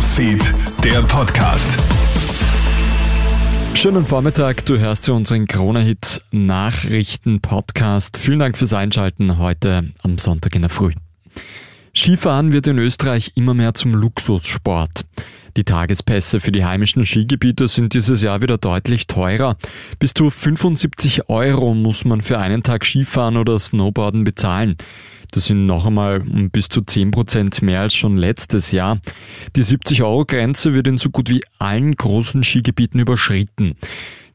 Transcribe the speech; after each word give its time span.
Newsfeed, 0.00 0.54
der 0.82 1.02
Podcast. 1.02 1.78
Schönen 3.74 4.06
Vormittag, 4.06 4.64
du 4.64 4.78
hörst 4.78 5.04
zu 5.04 5.12
unseren 5.12 5.46
Corona-Hit 5.46 6.22
Nachrichten-Podcast. 6.30 8.16
Vielen 8.16 8.38
Dank 8.38 8.56
fürs 8.56 8.72
Einschalten 8.72 9.36
heute 9.36 9.92
am 10.02 10.16
Sonntag 10.16 10.54
in 10.54 10.62
der 10.62 10.70
Früh. 10.70 10.92
Skifahren 11.94 12.50
wird 12.50 12.66
in 12.66 12.78
Österreich 12.78 13.32
immer 13.34 13.52
mehr 13.52 13.74
zum 13.74 13.92
Luxussport. 13.92 15.04
Die 15.56 15.64
Tagespässe 15.64 16.40
für 16.40 16.52
die 16.52 16.64
heimischen 16.64 17.04
Skigebiete 17.04 17.66
sind 17.66 17.94
dieses 17.94 18.22
Jahr 18.22 18.40
wieder 18.40 18.58
deutlich 18.58 19.06
teurer. 19.06 19.56
Bis 19.98 20.14
zu 20.14 20.30
75 20.30 21.28
Euro 21.28 21.74
muss 21.74 22.04
man 22.04 22.20
für 22.20 22.38
einen 22.38 22.62
Tag 22.62 22.84
Skifahren 22.84 23.36
oder 23.36 23.58
Snowboarden 23.58 24.24
bezahlen. 24.24 24.76
Das 25.32 25.46
sind 25.46 25.66
noch 25.66 25.86
einmal 25.86 26.20
bis 26.20 26.68
zu 26.68 26.82
10 26.82 27.10
Prozent 27.10 27.62
mehr 27.62 27.80
als 27.80 27.94
schon 27.94 28.16
letztes 28.16 28.72
Jahr. 28.72 28.98
Die 29.56 29.62
70-Euro-Grenze 29.62 30.74
wird 30.74 30.86
in 30.86 30.98
so 30.98 31.10
gut 31.10 31.28
wie 31.28 31.42
allen 31.58 31.94
großen 31.94 32.42
Skigebieten 32.42 33.00
überschritten. 33.00 33.74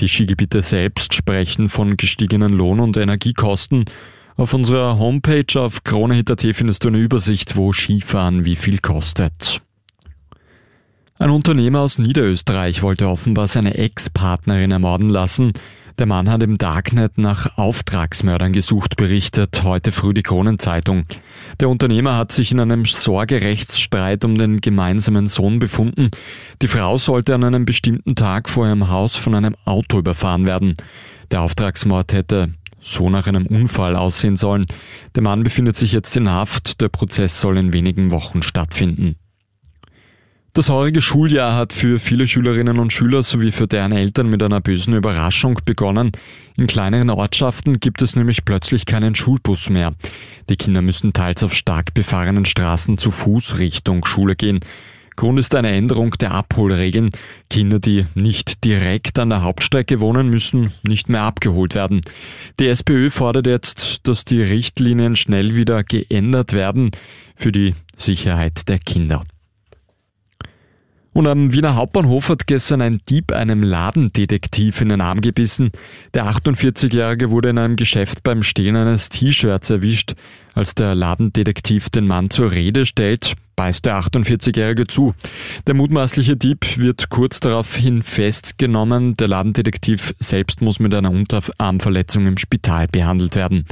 Die 0.00 0.08
Skigebiete 0.08 0.62
selbst 0.62 1.14
sprechen 1.14 1.68
von 1.68 1.96
gestiegenen 1.96 2.52
Lohn- 2.52 2.80
und 2.80 2.96
Energiekosten. 2.96 3.86
Auf 4.36 4.52
unserer 4.52 4.98
Homepage 4.98 5.58
auf 5.58 5.82
kronehit.at 5.82 6.42
findest 6.52 6.84
du 6.84 6.88
eine 6.88 6.98
Übersicht, 6.98 7.56
wo 7.56 7.72
Skifahren 7.72 8.44
wie 8.44 8.56
viel 8.56 8.78
kostet. 8.78 9.62
Ein 11.18 11.30
Unternehmer 11.30 11.80
aus 11.80 11.98
Niederösterreich 11.98 12.82
wollte 12.82 13.08
offenbar 13.08 13.48
seine 13.48 13.74
Ex-Partnerin 13.74 14.70
ermorden 14.70 15.08
lassen. 15.08 15.54
Der 15.98 16.04
Mann 16.04 16.28
hat 16.28 16.42
im 16.42 16.58
Darknet 16.58 17.16
nach 17.16 17.56
Auftragsmördern 17.56 18.52
gesucht, 18.52 18.96
berichtet 18.96 19.62
heute 19.62 19.92
früh 19.92 20.12
die 20.12 20.22
Kronenzeitung. 20.22 21.06
Der 21.58 21.70
Unternehmer 21.70 22.18
hat 22.18 22.32
sich 22.32 22.52
in 22.52 22.60
einem 22.60 22.84
Sorgerechtsstreit 22.84 24.26
um 24.26 24.36
den 24.36 24.60
gemeinsamen 24.60 25.26
Sohn 25.26 25.58
befunden. 25.58 26.10
Die 26.60 26.68
Frau 26.68 26.98
sollte 26.98 27.34
an 27.34 27.44
einem 27.44 27.64
bestimmten 27.64 28.14
Tag 28.14 28.50
vor 28.50 28.66
ihrem 28.66 28.90
Haus 28.90 29.16
von 29.16 29.34
einem 29.34 29.56
Auto 29.64 29.98
überfahren 29.98 30.46
werden. 30.46 30.74
Der 31.30 31.40
Auftragsmord 31.40 32.12
hätte 32.12 32.52
so 32.82 33.08
nach 33.08 33.26
einem 33.26 33.46
Unfall 33.46 33.96
aussehen 33.96 34.36
sollen. 34.36 34.66
Der 35.14 35.22
Mann 35.22 35.44
befindet 35.44 35.76
sich 35.76 35.92
jetzt 35.92 36.14
in 36.18 36.28
Haft. 36.28 36.82
Der 36.82 36.90
Prozess 36.90 37.40
soll 37.40 37.56
in 37.56 37.72
wenigen 37.72 38.12
Wochen 38.12 38.42
stattfinden. 38.42 39.16
Das 40.56 40.70
heurige 40.70 41.02
Schuljahr 41.02 41.54
hat 41.54 41.74
für 41.74 41.98
viele 41.98 42.26
Schülerinnen 42.26 42.78
und 42.78 42.90
Schüler 42.90 43.22
sowie 43.22 43.52
für 43.52 43.66
deren 43.66 43.92
Eltern 43.92 44.30
mit 44.30 44.42
einer 44.42 44.62
bösen 44.62 44.94
Überraschung 44.94 45.60
begonnen. 45.66 46.12
In 46.56 46.66
kleineren 46.66 47.10
Ortschaften 47.10 47.78
gibt 47.78 48.00
es 48.00 48.16
nämlich 48.16 48.46
plötzlich 48.46 48.86
keinen 48.86 49.14
Schulbus 49.14 49.68
mehr. 49.68 49.92
Die 50.48 50.56
Kinder 50.56 50.80
müssen 50.80 51.12
teils 51.12 51.44
auf 51.44 51.52
stark 51.52 51.92
befahrenen 51.92 52.46
Straßen 52.46 52.96
zu 52.96 53.10
Fuß 53.10 53.58
Richtung 53.58 54.06
Schule 54.06 54.34
gehen. 54.34 54.60
Grund 55.14 55.38
ist 55.38 55.54
eine 55.54 55.72
Änderung 55.72 56.12
der 56.12 56.32
Abholregeln. 56.32 57.10
Kinder, 57.50 57.78
die 57.78 58.06
nicht 58.14 58.64
direkt 58.64 59.18
an 59.18 59.28
der 59.28 59.42
Hauptstrecke 59.42 60.00
wohnen, 60.00 60.30
müssen 60.30 60.72
nicht 60.82 61.10
mehr 61.10 61.24
abgeholt 61.24 61.74
werden. 61.74 62.00
Die 62.58 62.68
SPÖ 62.68 63.10
fordert 63.10 63.46
jetzt, 63.46 64.08
dass 64.08 64.24
die 64.24 64.40
Richtlinien 64.40 65.16
schnell 65.16 65.54
wieder 65.54 65.84
geändert 65.84 66.54
werden 66.54 66.92
für 67.34 67.52
die 67.52 67.74
Sicherheit 67.94 68.70
der 68.70 68.78
Kinder. 68.78 69.22
Und 71.16 71.26
am 71.26 71.54
Wiener 71.54 71.76
Hauptbahnhof 71.76 72.28
hat 72.28 72.46
gestern 72.46 72.82
ein 72.82 73.00
Dieb 73.08 73.32
einem 73.32 73.62
Ladendetektiv 73.62 74.82
in 74.82 74.90
den 74.90 75.00
Arm 75.00 75.22
gebissen. 75.22 75.70
Der 76.12 76.26
48-Jährige 76.26 77.30
wurde 77.30 77.48
in 77.48 77.56
einem 77.56 77.76
Geschäft 77.76 78.22
beim 78.22 78.42
Stehlen 78.42 78.76
eines 78.76 79.08
T-Shirts 79.08 79.70
erwischt. 79.70 80.12
Als 80.52 80.74
der 80.74 80.94
Ladendetektiv 80.94 81.88
den 81.88 82.06
Mann 82.06 82.28
zur 82.28 82.52
Rede 82.52 82.84
stellt, 82.84 83.32
beißt 83.56 83.86
der 83.86 83.98
48-Jährige 83.98 84.86
zu. 84.88 85.14
Der 85.66 85.72
mutmaßliche 85.72 86.36
Dieb 86.36 86.76
wird 86.76 87.08
kurz 87.08 87.40
daraufhin 87.40 88.02
festgenommen. 88.02 89.14
Der 89.14 89.28
Ladendetektiv 89.28 90.14
selbst 90.18 90.60
muss 90.60 90.80
mit 90.80 90.94
einer 90.94 91.10
Unterarmverletzung 91.10 92.26
im 92.26 92.36
Spital 92.36 92.88
behandelt 92.88 93.36
werden. 93.36 93.64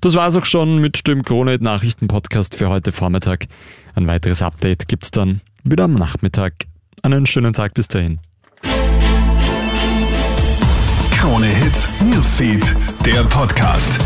Das 0.00 0.14
war's 0.14 0.36
auch 0.36 0.46
schon 0.46 0.78
mit 0.78 1.06
dem 1.06 1.22
Krone 1.22 1.58
Nachrichten 1.60 2.08
Podcast 2.08 2.56
für 2.56 2.70
heute 2.70 2.92
Vormittag. 2.92 3.44
Ein 3.94 4.06
weiteres 4.06 4.40
Update 4.40 4.88
gibt's 4.88 5.10
dann 5.10 5.42
wieder 5.64 5.84
am 5.84 5.94
Nachmittag. 5.94 6.54
Einen 7.02 7.26
schönen 7.26 7.52
Tag 7.52 7.74
bis 7.74 7.88
dahin. 7.88 8.18
Krone 11.12 11.46
Hits, 11.46 11.88
Newsfeed, 12.00 12.74
der 13.04 13.24
Podcast. 13.24 14.00